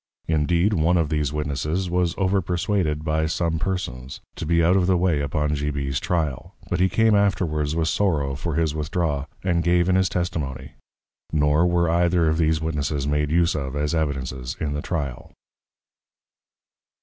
[0.27, 4.87] Indeed, one of these Witnesses was over perswaded by some Persons, to be out of
[4.87, 5.69] the way upon G.
[5.69, 10.09] B's Tryal; but he came afterwards with Sorrow for his withdraw, and gave in his
[10.09, 10.71] Testimony:
[11.31, 15.33] Nor were either of these Witnesses made use of as Evidences in the Trial.